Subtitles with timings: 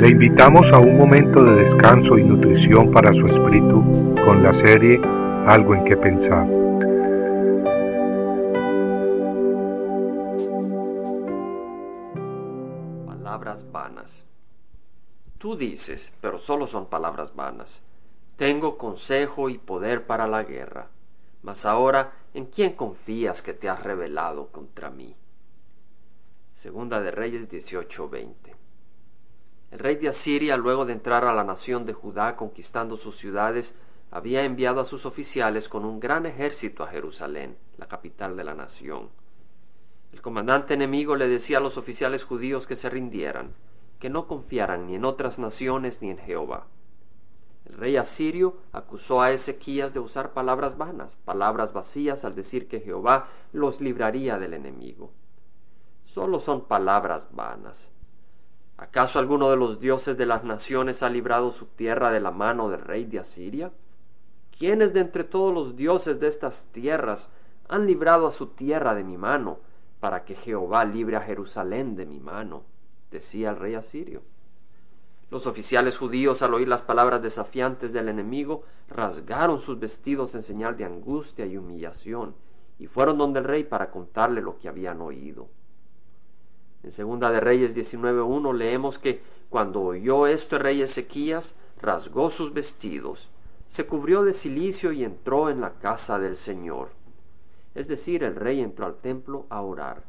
[0.00, 4.98] Le invitamos a un momento de descanso y nutrición para su espíritu con la serie
[5.46, 6.48] Algo en que pensar.
[13.04, 14.24] Palabras vanas.
[15.36, 17.82] Tú dices, pero solo son palabras vanas.
[18.36, 20.88] Tengo consejo y poder para la guerra.
[21.42, 25.14] Mas ahora, ¿en quién confías que te has rebelado contra mí?
[26.54, 28.49] Segunda de Reyes 18:20.
[29.70, 33.74] El rey de Asiria, luego de entrar a la nación de Judá conquistando sus ciudades,
[34.10, 38.54] había enviado a sus oficiales con un gran ejército a Jerusalén, la capital de la
[38.54, 39.10] nación.
[40.12, 43.54] El comandante enemigo le decía a los oficiales judíos que se rindieran,
[44.00, 46.66] que no confiaran ni en otras naciones ni en Jehová.
[47.64, 52.80] El rey asirio acusó a Ezequías de usar palabras vanas, palabras vacías al decir que
[52.80, 55.12] Jehová los libraría del enemigo
[56.10, 57.92] solo son palabras vanas.
[58.80, 62.70] ¿Acaso alguno de los dioses de las naciones ha librado su tierra de la mano
[62.70, 63.72] del rey de Asiria?
[64.58, 67.28] ¿Quiénes de entre todos los dioses de estas tierras
[67.68, 69.58] han librado a su tierra de mi mano,
[70.00, 72.62] para que Jehová libre a Jerusalén de mi mano?
[73.10, 74.22] decía el rey asirio.
[75.28, 80.74] Los oficiales judíos, al oír las palabras desafiantes del enemigo, rasgaron sus vestidos en señal
[80.78, 82.34] de angustia y humillación,
[82.78, 85.50] y fueron donde el rey para contarle lo que habían oído.
[86.82, 92.52] En Segunda de Reyes 19.1 leemos que cuando oyó esto el rey Ezequías, rasgó sus
[92.52, 93.28] vestidos,
[93.68, 96.90] se cubrió de cilicio y entró en la casa del Señor.
[97.74, 100.04] Es decir, el rey entró al templo a orar.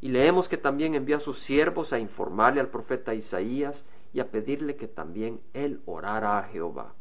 [0.00, 4.30] Y leemos que también envió a sus siervos a informarle al profeta Isaías y a
[4.30, 6.94] pedirle que también él orara a Jehová.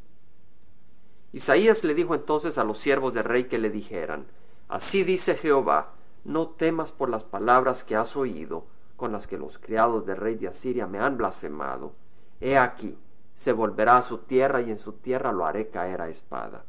[1.31, 4.27] Isaías le dijo entonces a los siervos del rey que le dijeran,
[4.67, 8.65] Así dice Jehová, no temas por las palabras que has oído,
[8.99, 11.93] con las que los criados del rey de Asiria me han blasfemado.
[12.41, 12.97] He aquí,
[13.33, 16.65] se volverá a su tierra y en su tierra lo haré caer a espada.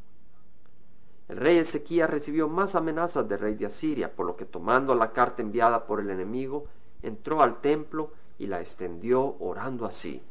[1.27, 5.11] El rey Ezequías recibió más amenazas del rey de Asiria, por lo que tomando la
[5.11, 6.65] carta enviada por el enemigo,
[7.01, 10.21] entró al templo y la extendió orando así.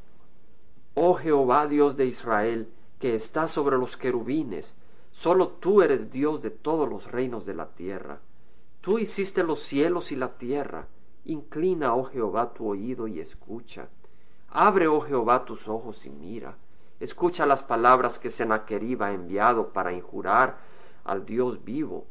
[0.94, 4.75] Oh Jehová Dios de Israel, que estás sobre los querubines,
[5.10, 8.21] solo tú eres Dios de todos los reinos de la tierra.
[8.81, 10.89] Tú hiciste los cielos y la tierra,
[11.25, 13.89] Inclina, oh Jehová, tu oído y escucha.
[14.49, 16.57] Abre, oh Jehová, tus ojos y mira.
[16.99, 20.59] Escucha las palabras que Sennacherib ha enviado para injurar
[21.05, 22.07] al Dios vivo.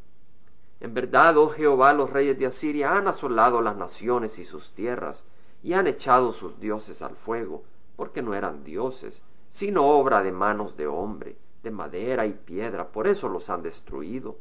[0.79, 5.25] En verdad, oh Jehová, los reyes de Asiria han asolado las naciones y sus tierras,
[5.61, 7.63] y han echado sus dioses al fuego,
[7.95, 13.07] porque no eran dioses, sino obra de manos de hombre, de madera y piedra, por
[13.07, 14.37] eso los han destruido.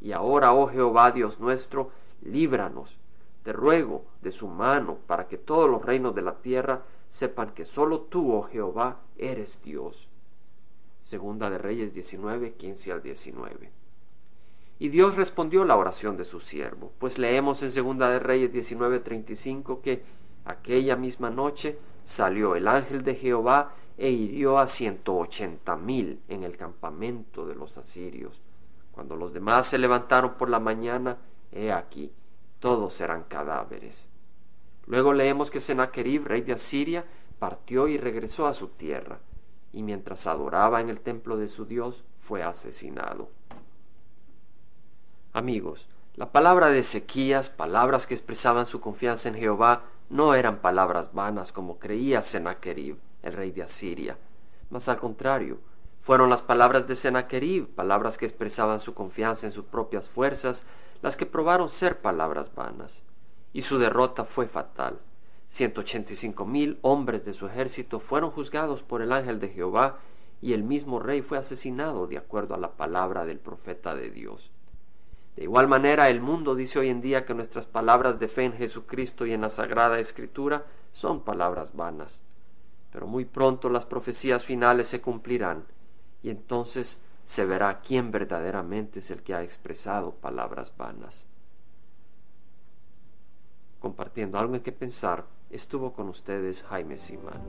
[0.00, 1.90] Y ahora, oh Jehová, Dios nuestro,
[2.22, 3.00] líbranos
[3.42, 7.64] te ruego de su mano para que todos los reinos de la tierra sepan que
[7.64, 10.08] solo tú, oh Jehová, eres Dios.
[11.00, 13.72] Segunda de Reyes 19, 15 al 19.
[14.78, 19.00] Y Dios respondió la oración de su siervo, pues leemos en Segunda de Reyes 19,
[19.00, 20.02] 35 que
[20.44, 26.44] aquella misma noche salió el ángel de Jehová e hirió a ciento ochenta mil en
[26.44, 28.40] el campamento de los asirios.
[28.92, 31.18] Cuando los demás se levantaron por la mañana,
[31.52, 32.10] he aquí,
[32.60, 34.06] todos eran cadáveres.
[34.86, 37.04] Luego leemos que Sennacherib, rey de Asiria,
[37.38, 39.18] partió y regresó a su tierra,
[39.72, 43.30] y mientras adoraba en el templo de su Dios, fue asesinado.
[45.32, 51.14] Amigos, la palabra de Ezequías, palabras que expresaban su confianza en Jehová, no eran palabras
[51.14, 54.18] vanas como creía Sennacherib, el rey de Asiria,
[54.70, 55.58] mas al contrario,
[56.00, 60.64] fueron las palabras de Sennacherib, palabras que expresaban su confianza en sus propias fuerzas,
[61.02, 63.04] las que probaron ser palabras vanas.
[63.52, 65.00] Y su derrota fue fatal.
[65.48, 69.48] Ciento ochenta y cinco mil hombres de su ejército fueron juzgados por el ángel de
[69.48, 69.98] Jehová,
[70.40, 74.50] y el mismo rey fue asesinado de acuerdo a la palabra del profeta de Dios.
[75.36, 78.52] De igual manera, el mundo dice hoy en día que nuestras palabras de fe en
[78.54, 82.22] Jesucristo y en la Sagrada Escritura son palabras vanas.
[82.90, 85.64] Pero muy pronto las profecías finales se cumplirán
[86.22, 91.26] y entonces se verá quién verdaderamente es el que ha expresado palabras vanas.
[93.78, 97.40] Compartiendo algo en que pensar, estuvo con ustedes Jaime Simán.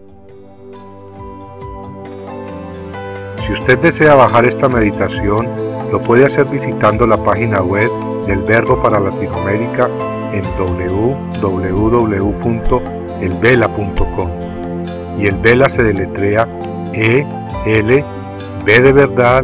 [3.46, 5.50] Si usted desea bajar esta meditación,
[5.92, 7.92] lo puede hacer visitando la página web
[8.26, 9.90] del Verbo para Latinoamérica
[10.32, 11.50] en www.elvela.com.
[15.20, 16.48] Y el Vela se deletrea
[16.94, 17.26] E
[17.66, 18.06] L
[18.66, 19.44] B de verdad